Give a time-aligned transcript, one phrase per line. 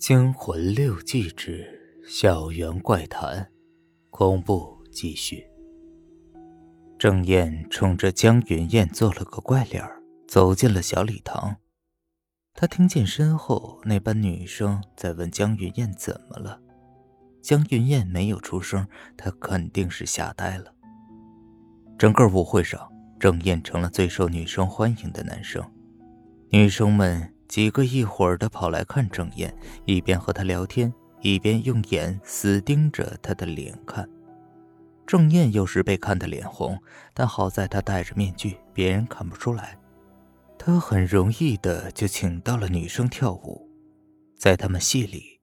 [0.00, 3.52] 惊魂六记之校园怪谈，
[4.08, 5.46] 恐怖继续。
[6.98, 9.84] 郑燕冲着江云燕做了个怪脸
[10.26, 11.54] 走进了小礼堂。
[12.54, 16.58] 他听见身后那班女生在问江云燕怎么了。
[17.42, 20.72] 江云燕没有出声，她肯定是吓呆了。
[21.98, 25.62] 整个舞会上，郑燕成了最受女生欢迎的男生，
[26.48, 27.34] 女生们。
[27.50, 29.52] 几个一会儿的跑来看郑燕，
[29.84, 34.08] 一边和他聊天，一边用眼死盯着他的脸看。
[35.04, 36.80] 郑燕有时被看得脸红，
[37.12, 39.76] 但好在她戴着面具，别人看不出来。
[40.56, 43.68] 她很容易的就请到了女生跳舞。
[44.38, 45.40] 在他们系里，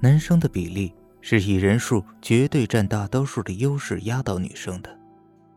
[0.00, 4.98] 男生的比例是以人数绝对占大多数的优势压倒女生的，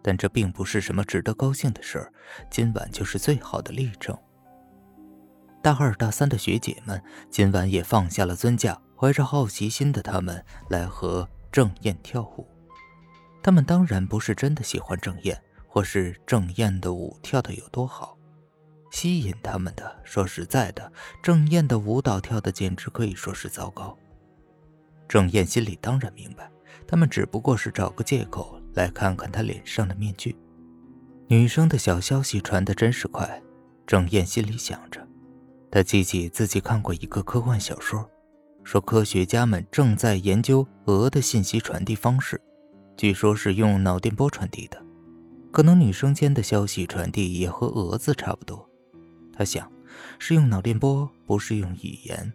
[0.04, 2.12] 但这并不是什么值得高兴的事儿。
[2.52, 4.13] 今晚就是最好的例证。
[5.66, 12.48] 大二、大三的学姐们今晚也放下了尊驾，怀着好奇心的他们来和郑燕跳舞。
[13.41, 18.16] 他们当然不是真的喜欢郑燕，或是郑燕的舞跳得有多好。
[18.91, 23.98] 吸引他们的，说实在的，郑燕的舞蹈跳得简直可以说是糟糕。
[25.07, 26.48] 郑燕心里当然明白，
[26.85, 30.38] 他们只不过是找个借口来看看她脸上的面具。
[31.27, 33.41] 女生的小消息传得真是快，
[33.88, 35.04] 郑燕心里想着。
[35.71, 38.10] 他记起自己看过一个科幻小说，
[38.63, 42.41] 说科学家们正在研究鹅的信息传递方式，
[42.96, 44.82] 据说是用脑电波传递的，
[45.52, 48.70] 可能女生间的消息传递也和蛾子差不多。
[49.34, 49.70] 他想，
[50.18, 52.34] 是用脑电波，不是用语言。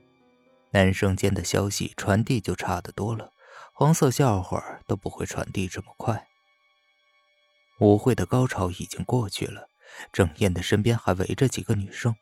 [0.73, 3.31] 男生间的消息传递就差得多了，
[3.73, 6.27] 黄色笑话都不会传递这么快。
[7.81, 9.67] 舞会的高潮已经过去了，
[10.13, 12.15] 郑燕的身边还围着几个女生。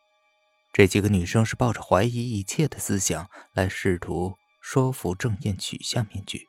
[0.72, 6.46] 这几个女生是抱着怀疑一切的思想来试图说服郑燕取下面具。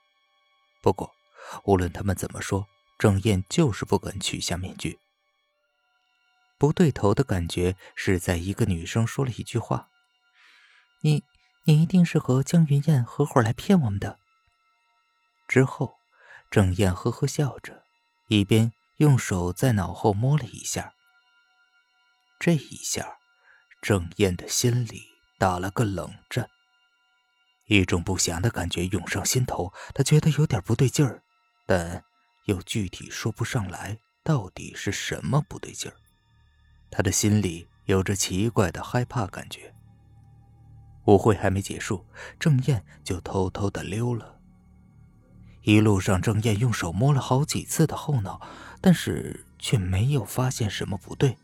[0.81, 1.11] 不过，
[1.63, 2.67] 无论他们怎么说，
[2.97, 4.99] 郑燕就是不肯取下面具。
[6.57, 9.89] 不对头的感觉是在一个女生说了一句话
[11.01, 11.23] ：“你，
[11.63, 14.19] 你一定是和江云燕合伙来骗我们的。”
[15.47, 15.95] 之后，
[16.51, 17.85] 郑燕呵呵笑着，
[18.27, 20.93] 一边用手在脑后摸了一下。
[22.39, 23.18] 这一下。
[23.81, 25.03] 郑燕的心里
[25.37, 26.49] 打了个冷战，
[27.67, 29.71] 一种不祥的感觉涌上心头。
[29.93, 31.23] 她觉得有点不对劲儿，
[31.65, 32.03] 但
[32.45, 35.95] 又具体说不上来到底是什么不对劲儿。
[36.91, 39.73] 她的心里有着奇怪的害怕感觉。
[41.05, 42.05] 舞会还没结束，
[42.39, 44.39] 郑燕就偷偷的溜了。
[45.63, 48.41] 一路上，郑燕用手摸了好几次的后脑，
[48.81, 51.37] 但是却没有发现什么不对。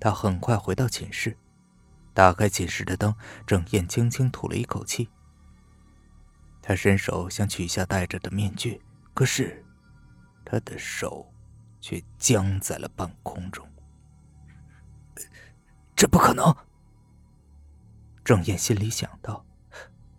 [0.00, 1.36] 他很快回到寝室，
[2.14, 3.14] 打开寝室的灯，
[3.46, 5.10] 郑燕轻轻吐了一口气。
[6.62, 8.80] 他伸手想取下戴着的面具，
[9.12, 9.62] 可是
[10.44, 11.30] 他的手
[11.80, 13.68] 却僵在了半空中。
[15.94, 16.56] 这不可能！
[18.24, 19.44] 郑燕心里想到：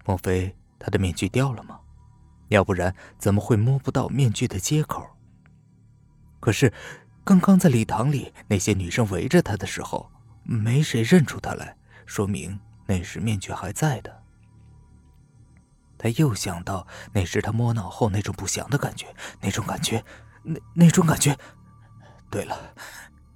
[0.05, 1.79] 莫非他的面具掉了吗？
[2.49, 5.17] 要不然怎么会摸不到面具的接口？
[6.39, 6.71] 可是……
[7.31, 10.11] 刚刚在礼堂里，那些女生围着他的时候，
[10.43, 14.21] 没谁认出他来，说明那时面具还在的。
[15.97, 20.03] 他又想到那时他摸脑后那种不祥的感觉，那种感觉，
[20.43, 21.37] 那那种感觉。
[22.29, 22.73] 对了，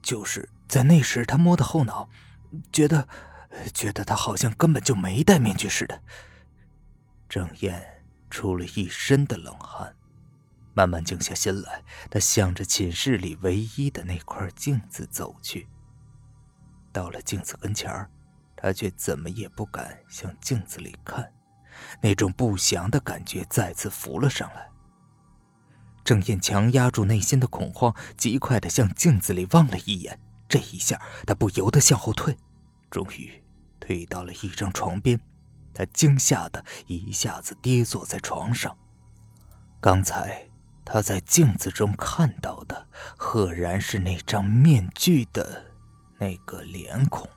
[0.01, 2.09] 就是在那时他摸的后脑，
[2.73, 3.07] 觉得，
[3.73, 6.01] 觉得他好像根本就没戴面具似的。
[7.29, 9.95] 郑燕出了一身的冷汗。
[10.75, 11.81] 慢慢静下心来，
[12.11, 15.67] 他向着寝室里唯一的那块镜子走去。
[16.91, 17.89] 到了镜子跟前，
[18.57, 21.31] 他却怎么也不敢向镜子里看，
[22.01, 24.69] 那种不祥的感觉再次浮了上来。
[26.03, 30.19] 郑燕强压住内心的恐慌，极快地向镜子里望了一眼。
[30.49, 32.37] 这一下，他不由得向后退，
[32.91, 33.41] 终于
[33.79, 35.17] 退到了一张床边。
[35.73, 38.77] 他惊吓的一下子跌坐在床上。
[39.79, 40.49] 刚才。
[40.85, 42.87] 他在镜子中看到的，
[43.17, 45.65] 赫然是那张面具的
[46.19, 47.27] 那个脸孔。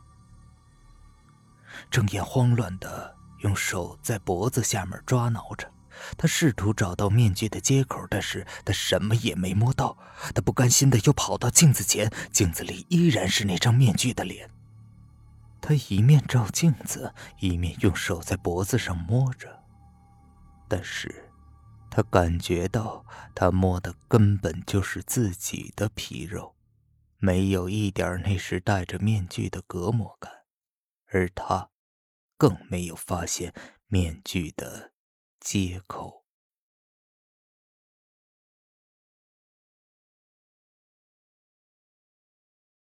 [1.91, 5.73] 郑燕慌乱的用手在脖子下面抓挠着，
[6.19, 9.97] 他试图找到面具的接口，但是他什么也没摸到。
[10.35, 14.51] 他不甘心的又跑到镜子前，镜子里依然是那张面具的脸。
[15.61, 19.49] 他一面照镜子，一面用手在脖子上摸着，
[20.69, 21.25] 但是。
[21.99, 23.05] 他感觉到，
[23.35, 26.55] 他摸的根本就是自己的皮肉，
[27.17, 30.33] 没有一点那时戴着面具的隔膜感，
[31.07, 31.71] 而他，
[32.37, 33.53] 更没有发现
[33.89, 34.93] 面具的
[35.41, 36.18] 接口。